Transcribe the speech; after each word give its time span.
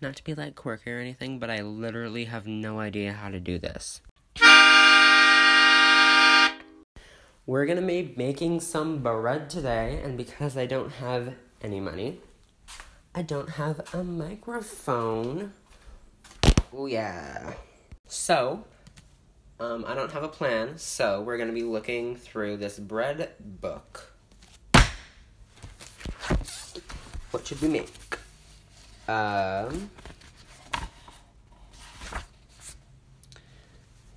Not 0.00 0.14
to 0.14 0.22
be 0.22 0.34
like 0.34 0.54
quirky 0.54 0.92
or 0.92 1.00
anything, 1.00 1.40
but 1.40 1.50
I 1.50 1.60
literally 1.62 2.26
have 2.26 2.46
no 2.46 2.78
idea 2.78 3.12
how 3.12 3.30
to 3.30 3.40
do 3.40 3.58
this. 3.58 4.00
We're 7.46 7.66
gonna 7.66 7.82
be 7.82 8.14
making 8.16 8.60
some 8.60 9.02
bread 9.02 9.50
today, 9.50 10.00
and 10.04 10.16
because 10.16 10.56
I 10.56 10.66
don't 10.66 10.92
have 10.92 11.34
any 11.60 11.80
money, 11.80 12.20
I 13.12 13.22
don't 13.22 13.48
have 13.50 13.92
a 13.92 14.04
microphone. 14.04 15.52
Oh, 16.72 16.86
yeah. 16.86 17.54
So, 18.06 18.64
um, 19.58 19.84
I 19.84 19.94
don't 19.96 20.12
have 20.12 20.22
a 20.22 20.28
plan, 20.28 20.78
so 20.78 21.22
we're 21.22 21.38
gonna 21.38 21.52
be 21.52 21.64
looking 21.64 22.14
through 22.14 22.58
this 22.58 22.78
bread 22.78 23.32
book. 23.40 24.12
What 27.32 27.46
should 27.46 27.60
we 27.60 27.68
make? 27.68 28.17
Um, 29.08 29.90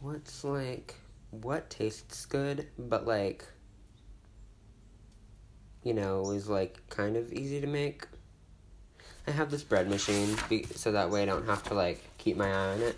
what's 0.02 0.44
like, 0.44 0.96
what 1.30 1.70
tastes 1.70 2.26
good, 2.26 2.68
but 2.78 3.08
like, 3.08 3.46
you 5.84 5.94
know, 5.94 6.32
is 6.32 6.50
like 6.50 6.82
kind 6.90 7.16
of 7.16 7.32
easy 7.32 7.62
to 7.62 7.68
make? 7.68 8.06
I 9.28 9.32
have 9.32 9.50
this 9.50 9.64
bread 9.64 9.90
machine 9.90 10.36
be- 10.50 10.66
so 10.76 10.92
that 10.92 11.10
way 11.10 11.24
I 11.24 11.26
don't 11.26 11.46
have 11.46 11.64
to 11.70 11.74
like 11.74 12.04
keep 12.18 12.36
my 12.36 12.52
eye 12.52 12.74
on 12.74 12.82
it. 12.82 12.98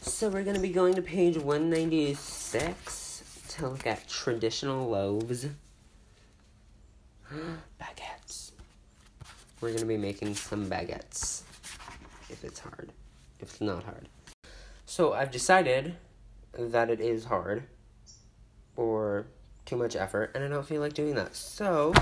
So 0.00 0.30
we're 0.30 0.44
gonna 0.44 0.60
be 0.60 0.70
going 0.70 0.94
to 0.94 1.02
page 1.02 1.36
196 1.36 3.22
to 3.50 3.68
look 3.68 3.86
at 3.86 4.08
traditional 4.08 4.88
loaves. 4.88 5.46
We're 9.60 9.72
gonna 9.72 9.86
be 9.86 9.96
making 9.96 10.34
some 10.34 10.66
baguettes. 10.66 11.42
If 12.30 12.44
it's 12.44 12.60
hard. 12.60 12.92
If 13.40 13.50
it's 13.50 13.60
not 13.60 13.84
hard. 13.84 14.08
So 14.86 15.12
I've 15.12 15.30
decided 15.30 15.96
that 16.52 16.90
it 16.90 17.00
is 17.00 17.24
hard 17.24 17.64
or 18.76 19.26
too 19.66 19.76
much 19.76 19.96
effort 19.96 20.32
and 20.34 20.44
I 20.44 20.48
don't 20.48 20.66
feel 20.66 20.80
like 20.80 20.94
doing 20.94 21.14
that. 21.16 21.34
So 21.34 21.92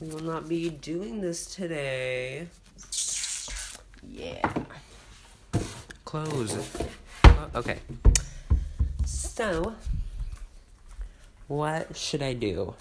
we 0.00 0.08
will 0.08 0.22
not 0.22 0.48
be 0.48 0.70
doing 0.70 1.20
this 1.20 1.46
today. 1.46 2.48
Yeah. 4.02 4.52
Close. 6.04 6.56
Uh, 7.24 7.48
okay. 7.54 7.78
So, 9.04 9.74
what 11.48 11.96
should 11.96 12.22
I 12.22 12.32
do? 12.32 12.74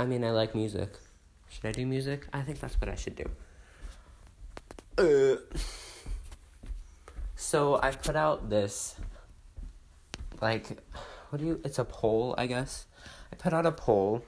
I 0.00 0.06
mean, 0.06 0.24
I 0.24 0.30
like 0.30 0.54
music. 0.54 0.88
Should 1.50 1.66
I 1.66 1.72
do 1.72 1.84
music? 1.84 2.26
I 2.32 2.40
think 2.40 2.58
that's 2.58 2.80
what 2.80 2.88
I 2.88 2.94
should 2.94 3.16
do. 3.16 3.26
Uh, 4.96 5.36
so, 7.36 7.78
I've 7.82 8.02
put 8.02 8.16
out 8.16 8.48
this, 8.48 8.96
like, 10.40 10.80
what 11.28 11.40
do 11.40 11.44
you, 11.44 11.60
it's 11.66 11.78
a 11.78 11.84
poll, 11.84 12.34
I 12.38 12.46
guess. 12.46 12.86
I 13.30 13.36
put 13.36 13.52
out 13.52 13.66
a 13.66 13.72
poll 13.72 14.24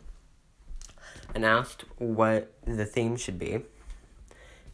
and 1.34 1.43
asked 1.43 1.84
what 1.97 2.53
the 2.67 2.84
theme 2.84 3.17
should 3.17 3.39
be. 3.39 3.62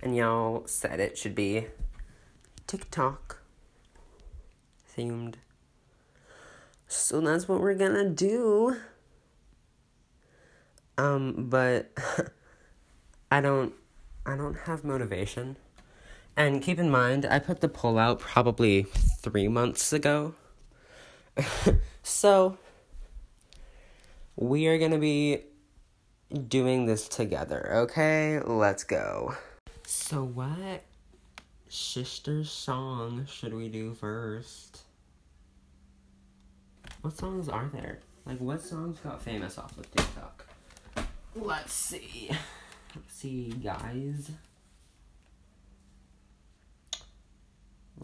And 0.03 0.17
y'all 0.17 0.67
said 0.67 0.99
it 0.99 1.17
should 1.17 1.37
be 1.37 1.69
TikTok 2.67 3.41
themed. 4.97 5.37
So 6.89 7.21
that's 7.21 7.47
what 7.47 7.61
we're 7.61 7.75
gonna 7.75 8.11
do. 8.11 8.79
Um, 10.99 11.47
but 11.49 11.91
I 13.31 13.41
don't 13.41 13.73
I 14.27 14.37
don't 14.37 14.57
have 14.67 14.85
motivation. 14.85 15.57
And 16.37 16.63
keep 16.63 16.79
in 16.79 16.91
mind, 16.91 17.27
I 17.27 17.39
put 17.39 17.61
the 17.61 17.69
poll 17.69 17.99
out 17.99 18.21
probably 18.21 18.83
three 18.83 19.49
months 19.49 19.93
ago. 19.93 20.35
so 22.03 22.59
we 24.37 24.67
are 24.67 24.79
gonna 24.79 24.99
be 24.99 25.45
doing 26.49 26.87
this 26.87 27.09
together, 27.09 27.71
okay? 27.75 28.41
Let's 28.41 28.85
go. 28.85 29.35
So, 29.85 30.23
what 30.23 30.85
sister 31.69 32.45
song 32.45 33.27
should 33.29 33.55
we 33.55 33.69
do 33.69 33.95
first? 33.95 34.83
What 37.01 37.17
songs 37.17 37.49
are 37.49 37.71
there? 37.73 38.01
Like, 38.27 38.39
what 38.39 38.61
songs 38.61 38.99
got 39.01 39.23
famous 39.23 39.59
off 39.59 39.77
of 39.79 39.91
TikTok? 39.91 40.38
Let's 41.35 41.73
see. 41.73 42.31
Let's 42.95 43.15
see, 43.15 43.51
guys. 43.51 44.31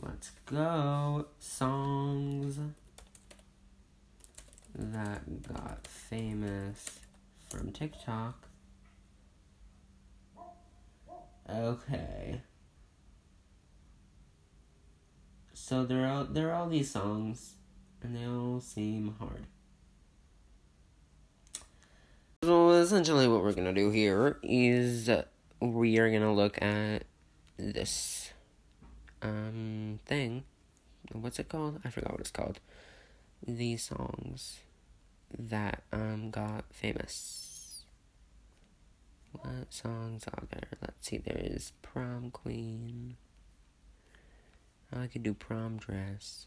Let's 0.00 0.30
go. 0.46 1.26
Songs 1.38 2.58
that 4.76 5.42
got 5.42 5.86
famous 5.86 6.98
from 7.48 7.72
TikTok. 7.72 8.48
Okay. 11.48 12.40
So 15.52 15.84
there 15.84 16.06
are 16.06 16.24
there 16.24 16.50
are 16.50 16.54
all 16.54 16.68
these 16.68 16.90
songs, 16.90 17.54
and 18.02 18.16
they 18.16 18.26
all 18.26 18.60
seem 18.60 19.14
hard. 19.18 19.46
So 22.44 22.72
essentially, 22.72 23.26
what 23.26 23.42
we're 23.42 23.54
gonna 23.54 23.72
do 23.72 23.88
here 23.88 24.36
is 24.42 25.08
we 25.60 25.98
are 25.98 26.12
gonna 26.12 26.34
look 26.34 26.60
at 26.60 27.04
this 27.56 28.34
um 29.22 29.98
thing. 30.04 30.44
What's 31.12 31.38
it 31.38 31.48
called? 31.48 31.80
I 31.86 31.88
forgot 31.88 32.10
what 32.10 32.20
it's 32.20 32.30
called. 32.30 32.60
These 33.48 33.84
songs 33.84 34.58
that 35.38 35.84
um 35.90 36.30
got 36.30 36.66
famous. 36.70 37.86
What 39.32 39.72
songs 39.72 40.26
are 40.28 40.44
there? 40.50 40.68
Let's 40.82 41.08
see. 41.08 41.16
There 41.16 41.40
is 41.40 41.72
Prom 41.80 42.30
Queen. 42.30 43.16
Oh, 44.94 45.00
I 45.00 45.06
could 45.06 45.22
do 45.22 45.32
Prom 45.32 45.78
Dress. 45.78 46.46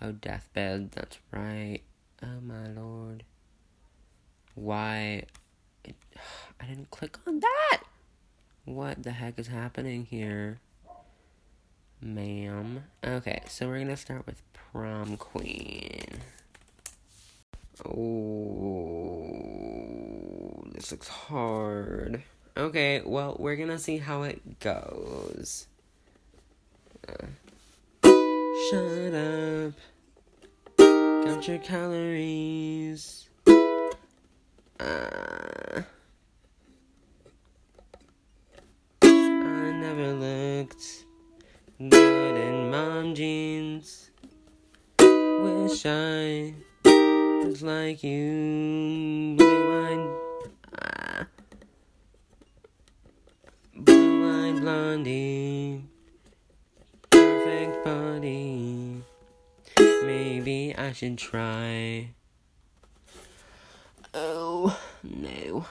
Oh, 0.00 0.12
Deathbed. 0.12 0.92
That's 0.92 1.18
right. 1.32 1.80
Oh 2.22 2.40
my 2.40 2.68
lord. 2.68 3.24
Why? 4.60 5.24
I 5.86 6.66
didn't 6.66 6.90
click 6.90 7.16
on 7.26 7.40
that. 7.40 7.82
What 8.66 9.02
the 9.02 9.12
heck 9.12 9.38
is 9.38 9.46
happening 9.46 10.04
here? 10.04 10.60
Ma'am. 12.02 12.84
Okay, 13.02 13.40
so 13.48 13.68
we're 13.68 13.78
gonna 13.78 13.96
start 13.96 14.26
with 14.26 14.42
Prom 14.52 15.16
Queen. 15.16 16.20
Oh, 17.86 19.22
this 20.74 20.92
looks 20.92 21.08
hard. 21.08 22.22
Okay, 22.54 23.00
well, 23.00 23.36
we're 23.38 23.56
gonna 23.56 23.78
see 23.78 23.96
how 23.96 24.24
it 24.24 24.60
goes. 24.60 25.68
Uh, 27.08 27.28
shut 28.70 29.14
up. 29.14 29.72
Count 30.76 31.48
your 31.48 31.56
calories. 31.60 33.29
Uh, 34.80 35.82
I 39.02 39.72
never 39.72 40.14
looked 40.14 41.04
good 41.76 42.36
in 42.36 42.70
mom 42.70 43.14
jeans. 43.14 44.10
Wish 44.98 45.84
I 45.84 46.54
was 47.44 47.62
like 47.62 48.02
you, 48.02 49.34
blue 49.36 49.84
eyed, 49.84 50.08
ah, 50.80 51.26
blue 53.76 54.30
eyed 54.30 54.62
blondie, 54.62 55.84
perfect 57.10 57.84
body. 57.84 59.02
Maybe 59.78 60.74
I 60.74 60.92
should 60.92 61.18
try. 61.18 62.14
Oh 64.12 64.76
no. 65.04 65.64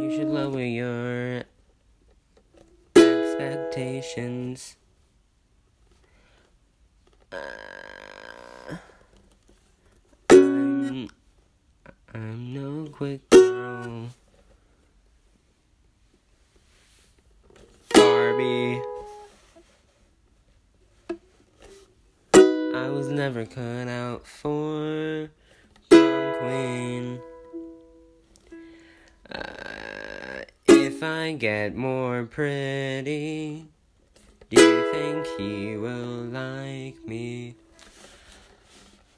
You 0.00 0.10
should 0.14 0.28
lower 0.28 0.62
your 0.62 1.44
expectations. 2.94 4.76
Uh, 7.32 8.76
I'm, 10.30 11.08
I'm 12.14 12.54
no 12.54 12.90
quick 12.90 13.28
girl. 13.30 14.10
Cut 23.48 23.88
out 23.88 24.26
for 24.26 25.30
prom 25.88 26.34
queen. 26.38 27.20
Uh, 29.30 30.44
if 30.66 31.02
I 31.02 31.32
get 31.32 31.74
more 31.74 32.24
pretty, 32.24 33.66
do 34.50 34.60
you 34.60 34.92
think 34.92 35.26
he 35.38 35.76
will 35.76 36.24
like 36.24 37.06
me? 37.06 37.54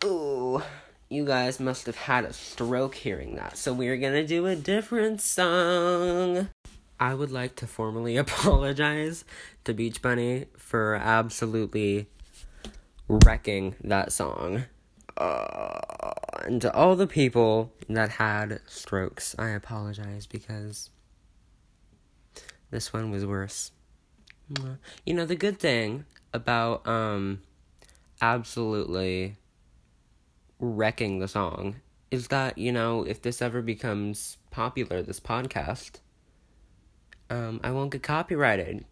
Ooh, 0.04 0.62
you 1.08 1.24
guys 1.24 1.58
must 1.58 1.86
have 1.86 1.96
had 1.96 2.24
a 2.24 2.32
stroke 2.32 2.94
hearing 2.94 3.34
that, 3.34 3.56
so 3.56 3.72
we're 3.72 3.96
gonna 3.96 4.26
do 4.26 4.46
a 4.46 4.54
different 4.56 5.20
song. 5.20 6.48
I 7.00 7.14
would 7.14 7.32
like 7.32 7.56
to 7.56 7.66
formally 7.66 8.16
apologize 8.24 9.24
to 9.64 9.74
Beach 9.74 10.00
Bunny 10.00 10.46
for 10.56 10.94
absolutely 10.94 12.08
wrecking 13.10 13.74
that 13.82 14.12
song. 14.12 14.64
Uh, 15.16 16.12
and 16.44 16.62
to 16.62 16.72
all 16.72 16.96
the 16.96 17.06
people 17.06 17.72
that 17.88 18.10
had 18.10 18.60
strokes, 18.66 19.34
I 19.38 19.48
apologize 19.48 20.26
because 20.26 20.90
this 22.70 22.92
one 22.92 23.10
was 23.10 23.26
worse. 23.26 23.72
You 25.04 25.14
know, 25.14 25.26
the 25.26 25.36
good 25.36 25.58
thing 25.58 26.04
about 26.32 26.86
um 26.86 27.42
absolutely 28.20 29.36
wrecking 30.58 31.18
the 31.18 31.28
song 31.28 31.76
is 32.10 32.28
that, 32.28 32.58
you 32.58 32.72
know, 32.72 33.02
if 33.04 33.22
this 33.22 33.40
ever 33.40 33.62
becomes 33.62 34.38
popular, 34.50 35.02
this 35.02 35.20
podcast, 35.20 36.00
um, 37.30 37.60
I 37.62 37.70
won't 37.70 37.92
get 37.92 38.02
copyrighted. 38.02 38.84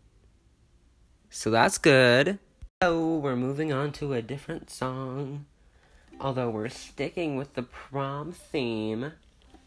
So 1.30 1.50
that's 1.50 1.78
good. 1.78 2.38
So 2.80 3.16
we're 3.16 3.34
moving 3.34 3.72
on 3.72 3.90
to 3.94 4.12
a 4.12 4.22
different 4.22 4.70
song. 4.70 5.46
Although 6.20 6.50
we're 6.50 6.68
sticking 6.68 7.36
with 7.36 7.54
the 7.54 7.64
prom 7.64 8.30
theme. 8.30 9.14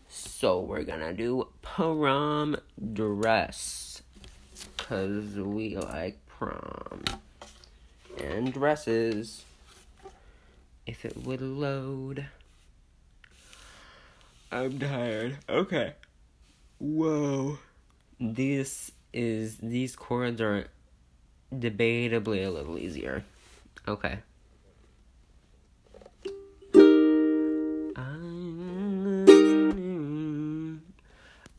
So 0.07 0.61
we're 0.61 0.83
gonna 0.83 1.11
do 1.11 1.49
prom 1.61 2.55
dress. 2.93 4.01
Cause 4.77 5.35
we 5.35 5.75
like 5.75 6.25
prom. 6.25 7.03
And 8.17 8.53
dresses. 8.53 9.43
If 10.87 11.03
it 11.03 11.17
would 11.17 11.41
load. 11.41 12.27
I'm 14.53 14.79
tired. 14.79 15.37
Okay. 15.49 15.95
Whoa 16.79 17.59
this 18.21 18.91
is 19.11 19.57
these 19.57 19.95
chords 19.95 20.39
are 20.39 20.67
debatably 21.53 22.45
a 22.45 22.49
little 22.49 22.77
easier. 22.77 23.23
Okay. 23.87 24.19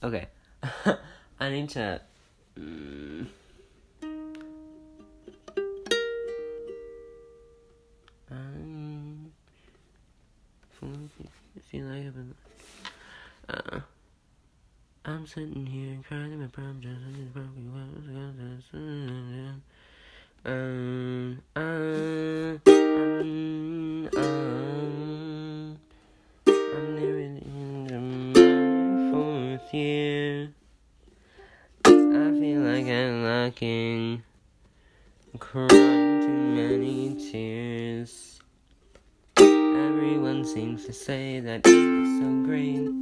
Okay. 0.03 0.27
I 1.41 1.51
need 1.51 1.69
to. 1.71 2.01
Um, 8.31 9.33
feel 11.71 11.85
like 11.85 12.07
I've 12.07 12.15
been. 12.15 12.35
Uh, 13.49 13.81
I'm 15.05 15.27
sitting 15.27 15.67
here 15.67 15.99
crying 16.07 16.33
in 16.35 16.39
my 16.39 16.47
need 17.11 17.33
Um, 20.45 21.43
um, 21.57 22.61
um, 22.69 24.09
um, 24.17 25.79
I'm 26.47 26.97
in 26.99 28.33
my 28.33 29.11
fourth 29.11 29.75
year. 29.75 30.51
I 31.85 32.31
feel 32.39 32.61
like 32.61 32.87
I'm 32.87 33.25
lacking, 33.25 34.23
crying 35.41 36.21
too 36.23 36.29
many 36.29 37.17
tears. 37.33 38.41
Everyone 39.37 40.45
seems 40.45 40.85
to 40.87 40.93
say 40.93 41.41
that 41.41 41.63
it's 41.67 42.21
so 42.21 42.45
great. 42.45 43.02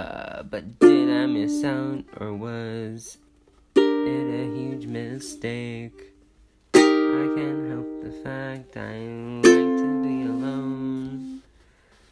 Uh, 0.00 0.42
but 0.44 0.78
did 0.78 1.10
I 1.10 1.26
miss 1.26 1.62
out 1.62 2.04
or 2.18 2.32
was 2.32 3.18
it 3.76 4.40
a 4.40 4.46
huge 4.56 4.86
mistake? 4.86 6.14
I 6.72 7.28
can't 7.36 7.68
help 7.68 8.02
the 8.02 8.10
fact 8.24 8.78
I 8.78 8.96
like 9.44 9.72
to 9.82 10.02
be 10.02 10.22
alone. 10.22 11.42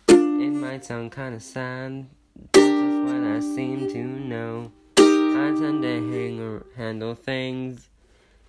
It 0.07 0.53
might 0.53 0.85
sound 0.85 1.13
kinda 1.13 1.41
sad, 1.41 2.05
that's 2.53 2.67
just 2.67 2.99
what 3.09 3.25
I 3.25 3.41
seem 3.41 3.89
to 3.89 4.05
know. 4.05 4.71
I 4.99 5.57
tend 5.59 5.81
to 5.81 5.95
hang 6.13 6.41
or 6.41 6.67
handle 6.77 7.15
things 7.15 7.89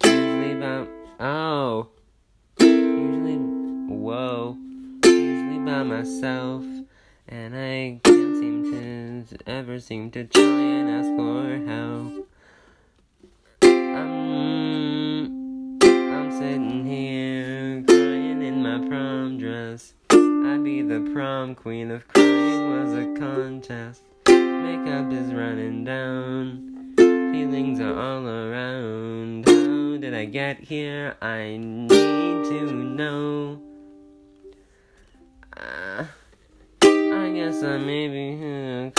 usually 0.04 0.52
about 0.52 0.90
oh 1.22 1.88
usually 2.60 3.38
whoa 3.88 4.58
usually 5.06 5.60
by 5.60 5.84
myself 5.84 6.66
and 7.30 7.56
I 7.56 8.19
to 9.26 9.38
ever 9.48 9.80
seem 9.80 10.12
to 10.12 10.24
try 10.24 10.42
and 10.44 10.90
ask 10.90 11.10
for 11.18 11.58
help. 11.70 12.28
I'm, 13.62 15.28
I'm 15.82 16.32
sitting 16.32 16.86
here 16.86 17.84
crying 17.88 18.42
in 18.42 18.64
my 18.64 18.88
prom 18.88 19.38
dress. 19.38 19.94
I'd 20.10 20.64
be 20.64 20.82
the 20.82 21.12
prom 21.14 21.56
queen 21.56 21.92
if 21.92 22.08
crying 22.08 22.70
was 22.72 22.94
a 22.94 23.14
contest. 23.20 24.02
Makeup 24.28 25.12
is 25.12 25.34
running 25.34 25.84
down, 25.84 26.94
feelings 26.96 27.80
are 27.80 28.00
all 28.00 28.28
around. 28.28 29.48
How 29.48 29.98
did 29.98 30.14
I 30.14 30.26
get 30.26 30.60
here? 30.60 31.16
I 31.22 31.58
need 31.58 31.90
to 31.90 32.72
know. 32.72 33.60
Uh, 35.58 36.06
I 36.82 37.32
guess 37.34 37.64
I 37.64 37.78
maybe 37.78 38.38
had 38.38 38.96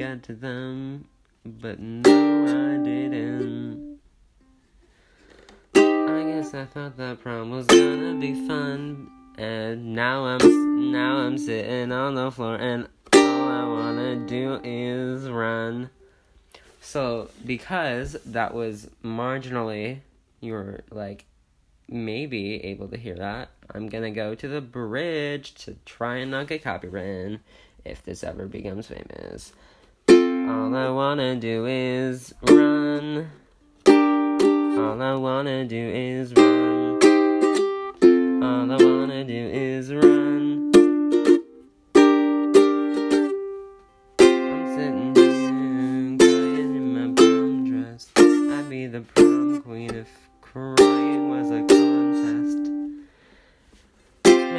I'd 0.00 0.22
to 0.24 0.34
them, 0.34 1.08
but 1.44 1.80
no, 1.80 2.44
I 2.44 2.84
didn't. 2.84 3.98
I 5.74 6.24
guess 6.30 6.54
I 6.54 6.66
thought 6.66 6.96
that 6.98 7.20
prom 7.20 7.50
was 7.50 7.66
gonna 7.66 8.14
be 8.14 8.46
fun, 8.46 9.10
and 9.36 9.94
now 9.94 10.24
I'm 10.24 10.92
now 10.92 11.16
I'm 11.16 11.36
sitting 11.36 11.90
on 11.90 12.14
the 12.14 12.30
floor, 12.30 12.54
and 12.54 12.86
all 13.12 13.48
I 13.48 13.64
wanna 13.64 14.24
do 14.26 14.60
is 14.62 15.28
run. 15.28 15.90
So 16.80 17.30
because 17.44 18.16
that 18.24 18.54
was 18.54 18.88
marginally, 19.02 19.98
you 20.40 20.52
were 20.52 20.84
like 20.92 21.24
maybe 21.88 22.64
able 22.64 22.86
to 22.88 22.96
hear 22.96 23.16
that. 23.16 23.50
I'm 23.74 23.88
gonna 23.88 24.12
go 24.12 24.36
to 24.36 24.46
the 24.46 24.60
bridge 24.60 25.54
to 25.64 25.74
try 25.84 26.18
and 26.18 26.30
not 26.30 26.46
get 26.46 26.62
copywritten 26.62 27.40
if 27.84 28.04
this 28.04 28.22
ever 28.22 28.46
becomes 28.46 28.86
famous. 28.86 29.52
All 30.48 30.74
I 30.74 30.88
wanna 30.88 31.36
do 31.36 31.66
is 31.66 32.34
run. 32.42 33.30
All 33.86 35.02
I 35.02 35.14
wanna 35.14 35.66
do 35.66 35.76
is 35.76 36.32
run. 36.32 36.98
All 38.42 38.72
I 38.72 38.76
wanna 38.82 39.24
do 39.24 39.50
is 39.52 39.92
run. 39.92 40.70
I'm 44.20 44.64
sitting 44.74 45.14
here 45.14 46.16
crying 46.18 46.76
in 46.76 46.86
my 46.94 47.14
prom 47.14 47.70
dress. 47.70 48.08
I'd 48.16 48.70
be 48.70 48.86
the 48.86 49.02
prom 49.02 49.60
queen 49.60 49.94
if 49.94 50.08
crying 50.40 51.28
was 51.28 51.50
a. 51.50 51.87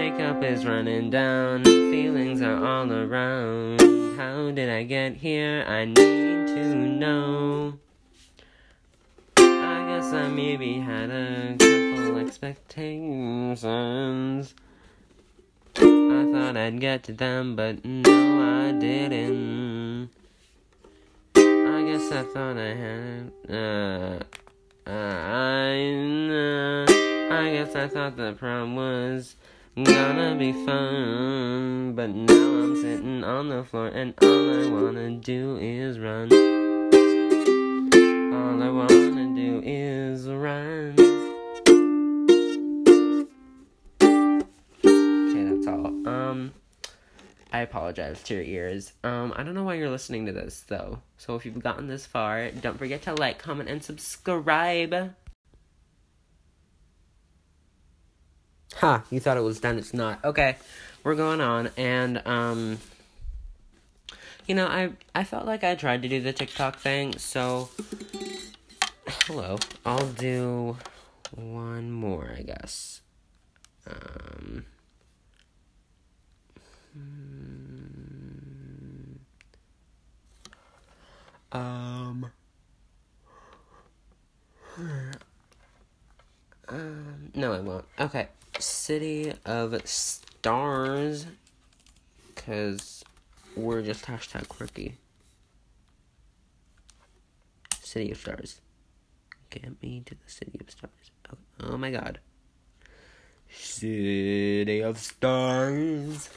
Makeup 0.09 0.41
is 0.43 0.65
running 0.65 1.11
down, 1.11 1.63
feelings 1.63 2.41
are 2.41 2.65
all 2.65 2.91
around. 2.91 3.79
How 4.17 4.49
did 4.49 4.67
I 4.67 4.81
get 4.81 5.17
here? 5.17 5.63
I 5.67 5.85
need 5.85 6.47
to 6.47 6.73
know. 6.73 7.77
I 9.37 9.85
guess 9.87 10.11
I 10.11 10.27
maybe 10.29 10.79
had 10.79 11.11
a 11.11 11.55
couple 11.59 12.17
expectations. 12.17 14.55
I 15.77 16.25
thought 16.31 16.57
I'd 16.57 16.79
get 16.79 17.03
to 17.03 17.13
them, 17.13 17.55
but 17.55 17.85
no, 17.85 18.41
I 18.41 18.71
didn't. 18.71 20.09
I 21.35 21.83
guess 21.85 22.11
I 22.11 22.23
thought 22.33 22.57
I 22.57 22.73
had. 22.73 23.31
Uh, 23.47 24.23
uh, 24.87 24.89
I, 24.89 25.83
uh, 26.31 26.85
I 27.31 27.51
guess 27.53 27.75
I 27.75 27.87
thought 27.87 28.17
the 28.17 28.33
problem 28.33 28.75
was 28.75 29.35
Gonna 29.83 30.35
be 30.37 30.51
fun, 30.51 31.93
but 31.95 32.09
now 32.09 32.33
I'm 32.33 32.75
sitting 32.81 33.23
on 33.23 33.47
the 33.47 33.63
floor 33.63 33.87
and 33.87 34.13
all 34.21 34.27
I 34.27 34.69
wanna 34.69 35.11
do 35.11 35.57
is 35.61 35.97
run. 35.97 36.33
All 38.33 38.61
I 38.61 38.69
wanna 38.69 39.33
do 39.33 39.61
is 39.63 40.27
run. 40.27 40.95
Okay, 44.83 45.43
that's 45.45 45.67
all. 45.67 45.85
Um, 46.05 46.53
I 47.53 47.61
apologize 47.61 48.21
to 48.23 48.33
your 48.33 48.43
ears. 48.43 48.91
Um, 49.05 49.33
I 49.37 49.43
don't 49.43 49.53
know 49.53 49.63
why 49.63 49.75
you're 49.75 49.89
listening 49.89 50.25
to 50.25 50.33
this 50.33 50.65
though. 50.67 50.99
So 51.17 51.35
if 51.35 51.45
you've 51.45 51.63
gotten 51.63 51.87
this 51.87 52.05
far, 52.05 52.51
don't 52.51 52.77
forget 52.77 53.03
to 53.03 53.13
like, 53.15 53.39
comment, 53.39 53.69
and 53.69 53.81
subscribe. 53.81 55.13
Ha, 58.77 59.03
you 59.09 59.19
thought 59.19 59.37
it 59.37 59.41
was 59.41 59.59
done, 59.59 59.77
it's 59.77 59.93
not. 59.93 60.23
Okay, 60.23 60.55
we're 61.03 61.15
going 61.15 61.41
on, 61.41 61.69
and, 61.75 62.25
um, 62.25 62.77
you 64.47 64.55
know, 64.55 64.67
I, 64.67 64.91
I 65.13 65.23
felt 65.23 65.45
like 65.45 65.63
I 65.63 65.75
tried 65.75 66.01
to 66.03 66.07
do 66.07 66.21
the 66.21 66.31
TikTok 66.31 66.77
thing, 66.77 67.17
so, 67.17 67.69
hello, 69.25 69.57
I'll 69.85 70.07
do 70.07 70.77
one 71.35 71.91
more, 71.91 72.33
I 72.37 72.43
guess. 72.43 73.01
Um, 73.85 74.65
um, 81.51 82.31
um, 86.69 87.31
no, 87.35 87.53
I 87.53 87.59
won't. 87.59 87.85
Okay. 87.99 88.29
City 88.59 89.33
of 89.45 89.87
Stars. 89.87 91.25
Because 92.27 93.03
we're 93.55 93.81
just 93.81 94.05
hashtag 94.05 94.47
quirky. 94.47 94.95
City 97.81 98.11
of 98.11 98.17
Stars. 98.17 98.61
Get 99.49 99.81
me 99.81 100.03
to 100.05 100.15
the 100.15 100.29
City 100.29 100.59
of 100.59 100.69
Stars. 100.69 101.11
Oh, 101.31 101.37
oh 101.71 101.77
my 101.77 101.91
god. 101.91 102.19
City 103.49 104.81
of 104.81 104.97
Stars. 104.99 106.29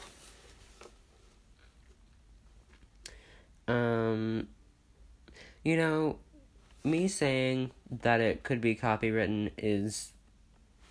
Um, 3.67 4.47
you 5.63 5.77
know, 5.77 6.17
me 6.83 7.07
saying 7.07 7.71
that 8.01 8.19
it 8.19 8.43
could 8.43 8.59
be 8.59 8.75
copywritten 8.75 9.51
is 9.57 10.12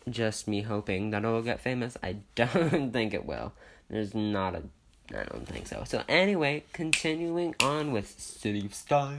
just 0.09 0.49
me 0.49 0.63
hoping 0.63 1.11
that 1.11 1.25
it'll 1.25 1.43
get 1.43 1.61
famous. 1.61 1.97
I 2.03 2.17
don't 2.35 2.93
think 2.93 3.15
it 3.15 3.25
will. 3.25 3.53
There's 3.89 4.15
not 4.15 4.55
a. 4.55 4.63
I 5.11 5.25
don't 5.25 5.47
think 5.47 5.67
so. 5.67 5.83
So, 5.87 6.03
anyway, 6.09 6.65
continuing 6.73 7.55
on 7.61 7.93
with 7.93 8.19
City 8.19 8.65
of 8.65 8.75
Stars. 8.75 9.19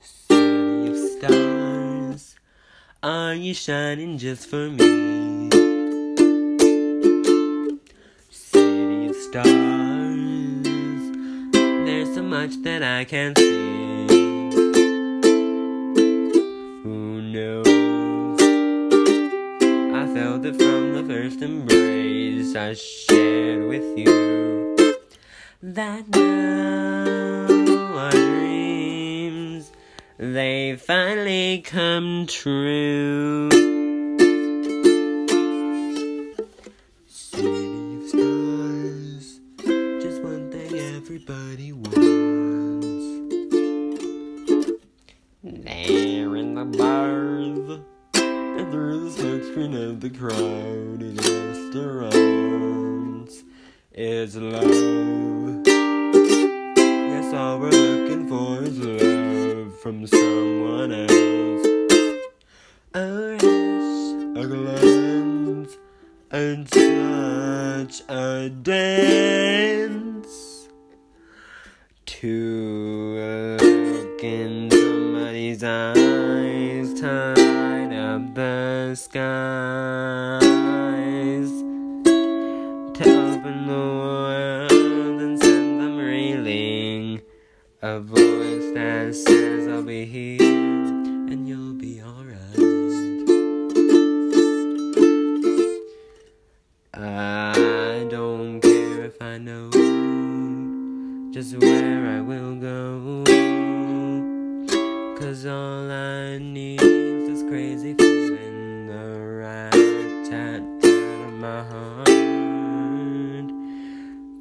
City 0.00 0.88
of 0.88 0.96
Stars. 1.18 2.36
Are 3.02 3.34
you 3.34 3.54
shining 3.54 4.18
just 4.18 4.48
for 4.48 4.68
me? 4.68 5.50
City 8.30 9.06
of 9.08 9.16
Stars. 9.16 9.46
There's 11.52 12.14
so 12.14 12.22
much 12.22 12.62
that 12.62 12.82
I 12.82 13.04
can't 13.04 13.36
see. 13.36 14.07
First 21.28 21.42
embrace 21.42 22.56
I 22.56 22.72
shared 22.72 23.68
with 23.68 23.98
you. 23.98 24.96
That 25.62 26.08
now 26.08 27.46
our 27.98 28.10
dreams 28.10 29.70
they 30.16 30.76
finally 30.76 31.60
come 31.60 32.26
true. 32.26 33.50
City 37.06 37.96
of 37.96 38.08
stars, 38.08 39.40
just 40.02 40.22
one 40.22 40.50
thing 40.50 40.78
everybody 40.96 41.72
wants. 41.72 43.04
There 45.44 46.36
in 46.36 46.54
the 46.54 46.64
through 46.64 47.17
the 49.58 49.64
smokescreen 49.64 49.90
of 49.90 50.00
the 50.00 50.10
crowded 50.10 51.16
restaurants, 51.74 53.44
is 53.92 54.36
love. 54.36 55.66
Yes, 55.66 57.34
all 57.34 57.58
we're 57.58 57.70
looking 57.70 58.28
for 58.28 58.62
is 58.62 58.78
love 58.78 59.80
from 59.80 60.06
someone 60.06 60.92
else. 60.92 61.66
A 62.94 63.10
rush, 63.32 64.12
a 64.36 64.46
glance, 64.46 65.76
and 66.30 66.68
such 66.68 68.02
a 68.08 68.48
dance. 68.50 69.07
Open 83.08 83.66
the 83.66 83.72
world 83.72 85.20
and 85.22 85.38
send 85.42 85.80
them 85.80 85.96
reeling. 85.96 87.20
A 87.82 88.00
voice 88.00 88.72
that 88.74 89.14
says 89.14 89.68
I'll 89.68 89.82
be 89.82 90.04
here 90.04 90.42
and 90.42 91.48
you'll 91.48 91.74
be 91.74 92.02
alright. 92.02 92.38
I 96.94 98.06
don't 98.10 98.60
care 98.60 99.04
if 99.04 99.22
I 99.22 99.38
know 99.38 99.70
just 101.32 101.56
where 101.58 102.06
I 102.16 102.20
will 102.20 102.56
go. 102.56 103.24
Cause 105.18 105.46
all 105.46 105.90
I 105.90 106.38
need 106.38 107.07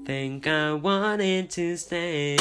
Think 0.08 0.48
I 0.48 0.72
wanted 0.72 1.50
to 1.50 1.76
stay. 1.76 2.38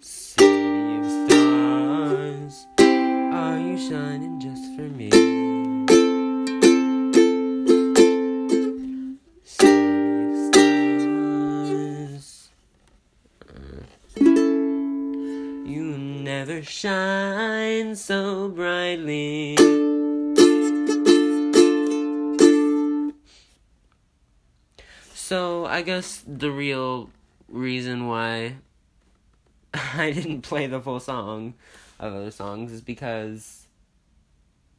City 0.00 0.96
of 0.96 1.04
stars, 1.28 2.64
are 2.78 3.58
you 3.58 3.76
shining 3.76 4.40
just 4.40 4.64
for 4.74 4.88
me? 4.88 5.10
City 9.44 10.30
of 10.30 10.36
stars, 10.48 12.48
you 15.66 15.98
never 15.98 16.62
shine 16.62 17.94
so 17.94 18.48
brightly. 18.48 19.58
So 25.24 25.64
I 25.64 25.80
guess 25.80 26.22
the 26.28 26.50
real 26.50 27.08
reason 27.48 28.08
why 28.08 28.56
I 29.74 30.10
didn't 30.10 30.42
play 30.42 30.66
the 30.66 30.82
full 30.82 31.00
song 31.00 31.54
of 31.98 32.12
other 32.12 32.30
songs 32.30 32.70
is 32.70 32.82
because 32.82 33.66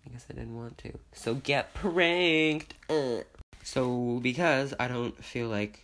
I 0.06 0.12
guess 0.12 0.28
I 0.30 0.36
didn't 0.36 0.56
want 0.56 0.78
to. 0.78 1.00
So 1.14 1.34
get 1.34 1.74
pranked. 1.74 2.76
Uh. 2.88 3.22
So 3.64 4.20
because 4.22 4.76
I 4.80 4.88
don't 4.88 5.18
feel 5.26 5.48
like 5.48 5.80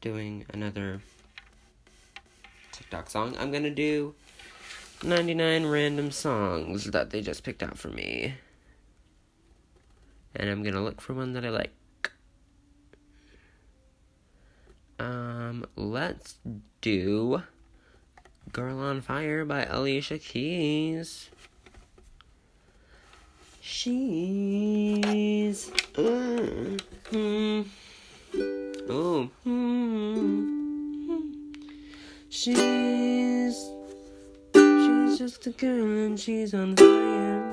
doing 0.00 0.46
another 0.48 1.02
TikTok 2.72 3.10
song, 3.10 3.36
I'm 3.38 3.52
gonna 3.52 3.68
do 3.68 4.14
99 5.04 5.66
random 5.66 6.10
songs 6.10 6.86
that 6.86 7.10
they 7.10 7.20
just 7.20 7.44
picked 7.44 7.62
out 7.62 7.76
for 7.76 7.88
me. 7.88 8.32
And 10.34 10.48
I'm 10.48 10.62
gonna 10.62 10.82
look 10.82 11.02
for 11.02 11.12
one 11.12 11.34
that 11.34 11.44
I 11.44 11.50
like. 11.50 11.72
Um, 14.98 15.66
let's 15.86 16.36
do 16.80 17.42
Girl 18.52 18.78
on 18.80 19.00
Fire 19.00 19.44
by 19.44 19.64
Alicia 19.64 20.18
Keys. 20.18 21.30
She's. 23.60 24.00
Oh. 25.98 26.76
She's. 32.28 33.70
She's 34.54 35.18
just 35.18 35.46
a 35.46 35.50
girl 35.50 36.06
and 36.06 36.18
she's 36.18 36.54
on 36.54 36.76
fire. 36.76 37.50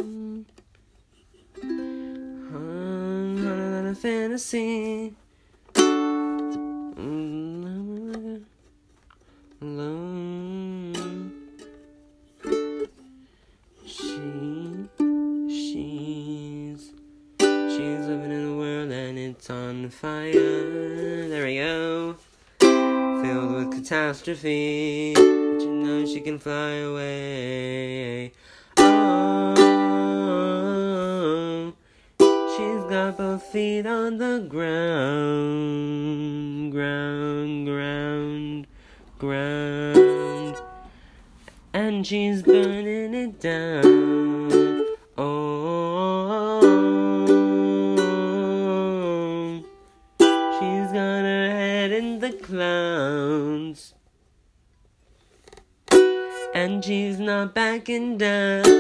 Hotter 2.52 3.70
than 3.72 3.88
a 3.88 3.96
fantasy. 3.96 5.13
Mm, 6.96 7.93
Alone. 9.63 11.32
She, 13.86 14.20
she's, 15.48 16.91
she's 17.39 18.05
living 18.10 18.34
in 18.34 18.43
a 18.51 18.58
world 18.58 18.91
and 18.91 19.17
it's 19.17 19.50
on 19.50 19.89
fire. 19.89 21.29
There 21.29 21.46
we 21.46 21.55
go. 21.60 22.17
Filled 22.60 23.53
with 23.53 23.72
catastrophe. 23.72 25.13
But 25.13 25.22
you 25.22 25.72
know 25.72 26.05
she 26.08 26.20
can 26.20 26.39
fly 26.39 26.72
away. 26.89 28.34
Oh, 28.75 29.63
she's 32.58 32.84
got 32.91 33.15
both 33.15 33.43
feet 33.43 33.86
on 33.86 34.17
the 34.17 34.46
ground. 34.50 35.93
Ground, 36.74 37.65
ground, 37.65 38.12
ground. 39.24 40.58
And 41.74 42.06
she's 42.06 42.44
burning 42.44 43.13
it 43.13 43.39
down. 43.39 44.86
Oh, 45.18 46.60
she's 50.20 50.92
got 50.92 51.24
her 51.32 51.50
head 51.51 51.94
in 51.94 52.20
the 52.20 52.34
clouds. 52.34 53.94
And 56.53 56.84
she's 56.84 57.18
not 57.18 57.56
backing 57.56 58.18
down. 58.18 58.74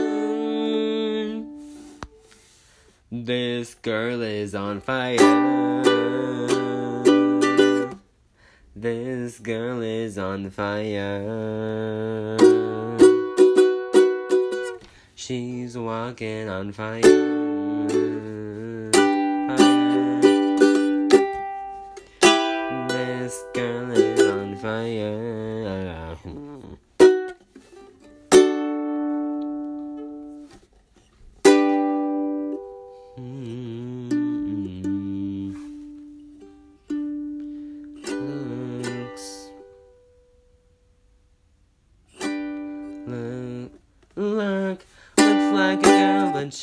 This 3.09 3.75
girl 3.75 4.21
is 4.21 4.53
on 4.53 4.81
fire. 4.81 5.92
This 8.83 9.39
girl 9.39 9.81
is 9.81 10.17
on 10.17 10.49
fire. 10.49 12.37
She's 15.15 15.77
walking 15.77 16.49
on 16.49 16.73
fire. 16.73 17.42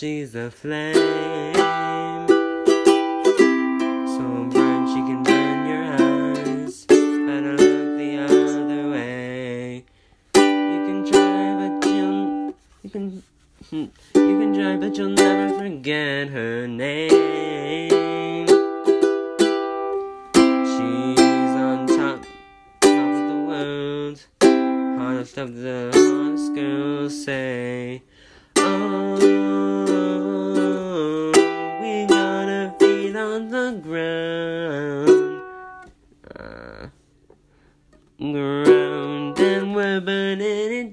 She's 0.00 0.34
a 0.34 0.50
flame. 0.50 0.94
So 4.14 4.24
bright 4.48 4.88
she 4.88 5.00
can 5.08 5.22
burn 5.22 5.66
your 5.68 5.84
eyes. 5.92 6.86
Better 6.86 7.52
look 7.52 7.98
the 7.98 8.10
other 8.24 8.90
way. 8.90 9.84
You 10.34 10.78
can 10.86 11.04
try, 11.04 11.68
but 11.68 11.86
you'll. 11.86 12.54
You 12.82 12.90
can. 12.90 13.22
You 14.14 14.36
can 14.40 14.54
try, 14.54 14.76
but 14.78 14.96
you'll 14.96 15.10
never 15.10 15.58
forget 15.58 16.28
her 16.28 16.66
name. 16.66 18.48
She's 20.70 21.54
on 21.68 21.86
top, 21.86 22.24
top 22.80 23.10
of 23.18 23.24
the 23.32 23.40
world. 23.50 24.18
Hottest 24.98 25.36
of 25.36 25.54
the 25.54 25.90
hottest 25.92 26.54
girls 26.54 27.24
say. 27.24 28.02
Oh, 28.56 29.89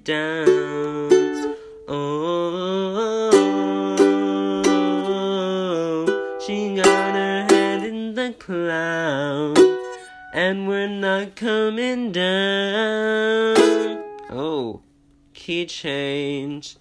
burning 0.07 0.47
it 0.47 1.09
down. 1.09 1.55
Oh, 1.87 2.39
she 6.45 6.75
got 6.75 7.15
her 7.15 7.45
head 7.49 7.83
in 7.83 8.15
the 8.15 8.33
clouds, 8.37 9.61
and 10.33 10.67
we're 10.67 10.87
not 10.87 11.35
coming 11.35 12.11
down. 12.11 13.57
Oh, 14.29 14.81
key 15.33 15.65
change. 15.65 16.77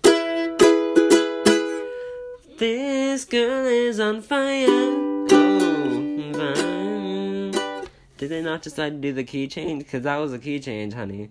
This 2.58 3.24
girl 3.26 3.66
is 3.66 4.00
on 4.00 4.22
fire. 4.22 4.66
Oh, 4.68 6.32
fire. 6.32 7.84
Did 8.16 8.30
they 8.30 8.40
not 8.42 8.62
decide 8.62 8.90
to 8.90 8.98
do 8.98 9.12
the 9.12 9.24
key 9.24 9.46
change? 9.46 9.84
Because 9.84 10.04
that 10.04 10.16
was 10.16 10.32
a 10.32 10.38
key 10.38 10.58
change, 10.58 10.94
honey. 10.94 11.28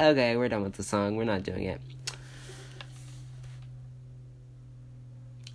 Okay, 0.00 0.36
we're 0.36 0.48
done 0.48 0.62
with 0.62 0.74
the 0.74 0.84
song. 0.84 1.16
We're 1.16 1.24
not 1.24 1.42
doing 1.42 1.64
it. 1.64 1.80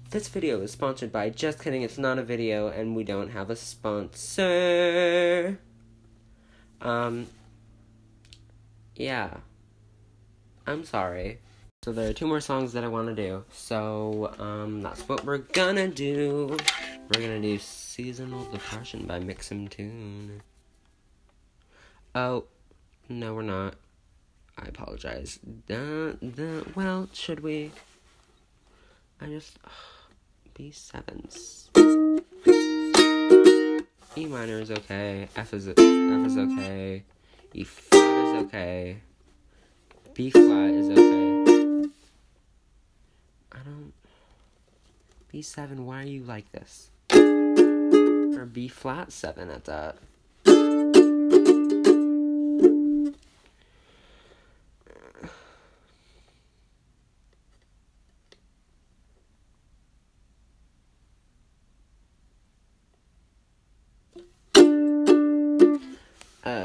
This 0.09 0.27
video 0.27 0.59
is 0.59 0.71
sponsored 0.71 1.13
by 1.13 1.29
Just 1.29 1.63
Kidding, 1.63 1.81
it's 1.81 1.97
not 1.97 2.19
a 2.19 2.23
video, 2.23 2.67
and 2.67 2.93
we 2.93 3.05
don't 3.05 3.29
have 3.29 3.49
a 3.49 3.55
sponsor. 3.55 5.57
Um, 6.81 7.27
yeah. 8.97 9.37
I'm 10.67 10.83
sorry. 10.83 11.39
So 11.83 11.93
there 11.93 12.09
are 12.09 12.13
two 12.13 12.27
more 12.27 12.41
songs 12.41 12.73
that 12.73 12.83
I 12.83 12.89
want 12.89 13.07
to 13.07 13.15
do. 13.15 13.45
So, 13.53 14.33
um, 14.39 14.81
that's 14.81 15.07
what 15.07 15.23
we're 15.23 15.37
gonna 15.37 15.87
do. 15.87 16.57
We're 17.13 17.21
gonna 17.21 17.41
do 17.41 17.57
Seasonal 17.59 18.43
Depression 18.51 19.05
by 19.05 19.21
mxmtoon. 19.21 20.41
Oh, 22.13 22.43
no, 23.07 23.33
we're 23.33 23.43
not. 23.43 23.75
I 24.57 24.65
apologize. 24.67 25.39
Uh, 25.69 26.13
the, 26.21 26.65
well, 26.75 27.09
should 27.13 27.41
we? 27.41 27.71
I 29.21 29.27
just. 29.27 29.57
B7s. 30.55 31.69
E 34.15 34.25
minor 34.27 34.59
is 34.61 34.69
okay. 34.69 35.27
F 35.35 35.53
is 35.55 35.67
F 35.67 35.77
is 35.79 36.37
okay. 36.37 37.03
E 37.53 37.63
flat 37.63 38.35
is 38.35 38.45
okay. 38.45 38.97
B 40.13 40.29
flat 40.29 40.69
is 40.69 40.89
okay. 40.89 41.89
I 43.51 43.57
don't. 43.65 43.93
B7, 45.33 45.79
why 45.79 46.03
are 46.03 46.05
you 46.05 46.23
like 46.23 46.51
this? 46.51 46.91
Or 47.11 48.45
B 48.45 48.67
flat 48.67 49.11
7 49.11 49.49
at 49.49 49.65
that. 49.65 49.97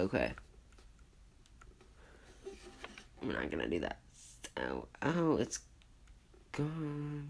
Okay. 0.08 0.32
I'm 3.20 3.28
not 3.28 3.50
gonna 3.50 3.68
do 3.68 3.80
that. 3.80 3.98
Oh, 4.56 4.86
oh, 5.02 5.36
it's 5.36 5.58
gone. 6.50 7.28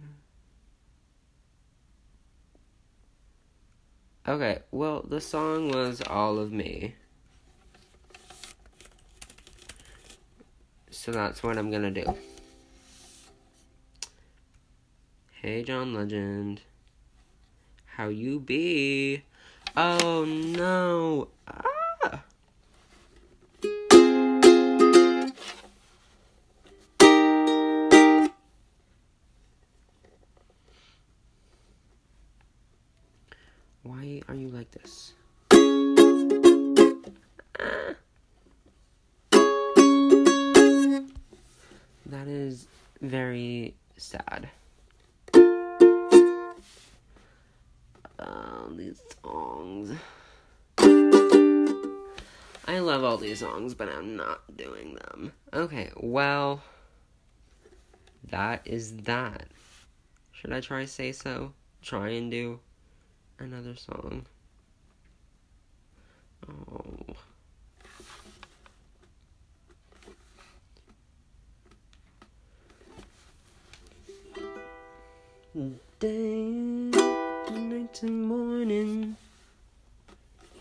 Okay, 4.28 4.60
well, 4.70 5.04
the 5.08 5.20
song 5.20 5.72
was 5.72 6.00
All 6.02 6.38
of 6.38 6.52
Me. 6.52 6.94
So 10.92 11.10
that's 11.10 11.42
what 11.42 11.58
I'm 11.58 11.72
gonna 11.72 11.90
do. 11.90 12.04
Hey, 15.42 15.64
John 15.64 15.94
Legend. 15.94 16.60
How 17.86 18.06
you 18.06 18.38
be? 18.38 19.24
Oh 19.76 20.24
no. 20.24 21.26
Ah. 21.48 21.77
Why 33.82 34.22
are 34.28 34.34
you 34.34 34.48
like 34.48 34.70
this? 34.72 35.14
That 42.06 42.26
is 42.26 42.66
very 43.02 43.74
sad. 43.96 44.48
Um, 48.18 48.76
these 48.76 49.00
songs. 49.22 49.92
I 52.66 52.78
love 52.80 53.04
all 53.04 53.16
these 53.16 53.40
songs, 53.40 53.74
but 53.74 53.88
I'm 53.88 54.16
not 54.16 54.40
doing 54.56 54.94
them. 54.94 55.32
Okay, 55.52 55.90
well, 55.96 56.62
that 58.30 58.62
is 58.66 58.96
that. 58.98 59.48
Should 60.32 60.52
I 60.52 60.60
try 60.60 60.84
say 60.84 61.12
so? 61.12 61.52
Try 61.82 62.10
and 62.10 62.30
do 62.30 62.60
another 63.38 63.77
song. 63.77 64.27
Oh. 66.48 67.14
Day, 75.98 76.51
night 76.51 78.03
and 78.03 78.29
morning. 78.29 79.16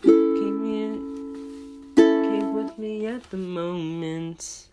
Keep 0.02 0.12
me, 0.42 0.98
keep 1.94 2.46
with 2.52 2.78
me 2.78 3.06
at 3.06 3.22
the 3.30 3.36
moment. 3.36 4.67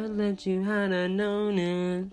I 0.00 0.06
let 0.06 0.46
you 0.46 0.62
had 0.64 0.94
I 0.94 1.08
known 1.08 1.58
it. 1.58 2.06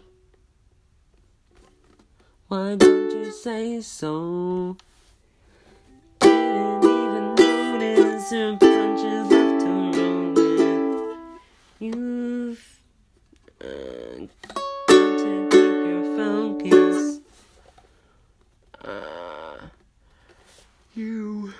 Why 2.50 2.76
don't 2.76 3.12
you 3.12 3.32
say 3.32 3.80
so? 3.80 4.76
Didn't 6.20 6.84
even 6.84 7.36
notice 7.36 8.30
your 8.34 8.58
punches 8.58 9.32
left 9.32 9.66
roll 9.66 10.34
with. 10.34 11.18
You've 11.80 12.80
uh, 13.62 14.28
got 14.42 15.18
to 15.20 15.48
keep 15.50 15.78
your 15.88 16.04
focus. 16.18 17.20
Uh, 18.84 19.68
you. 20.94 21.54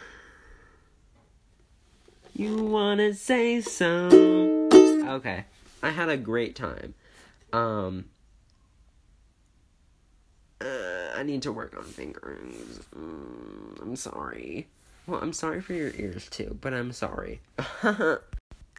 You 2.34 2.66
wanna 2.66 3.14
say 3.14 3.62
so? 3.62 4.10
Okay. 5.08 5.46
I 5.82 5.90
had 5.90 6.10
a 6.10 6.18
great 6.18 6.56
time. 6.56 6.94
Um. 7.54 8.06
Uh, 10.60 11.14
I 11.16 11.24
need 11.24 11.44
to 11.44 11.52
work 11.52 11.78
on 11.78 11.84
fingerings. 11.84 12.82
Mm, 12.96 13.82
I'm 13.82 13.96
sorry. 13.96 14.68
Well, 15.06 15.22
I'm 15.22 15.34
sorry 15.34 15.62
for 15.62 15.74
your 15.74 15.92
ears 15.96 16.28
too, 16.30 16.58
but 16.60 16.74
I'm 16.74 16.92
sorry. 16.92 17.42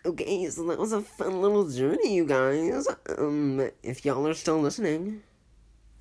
okay, 0.05 0.51
so 0.51 0.67
that 0.67 0.79
was 0.79 0.93
a 0.93 1.01
fun 1.01 1.41
little 1.41 1.69
journey, 1.69 2.15
you 2.15 2.27
guys. 2.27 2.87
Um, 3.17 3.71
if 3.83 4.05
y'all 4.05 4.27
are 4.27 4.35
still 4.35 4.61
listening, 4.61 5.23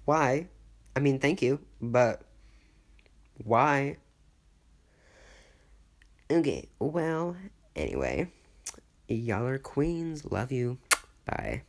why? 0.06 0.48
I 0.96 1.00
mean, 1.00 1.20
thank 1.20 1.42
you, 1.42 1.60
but 1.80 2.24
why? 3.44 3.98
Okay, 6.30 6.68
well, 6.80 7.38
anyway, 7.76 8.30
y'all 9.08 9.46
are 9.46 9.60
queens. 9.60 10.26
Love 10.26 10.52
you. 10.52 10.78
Bye. 11.28 11.64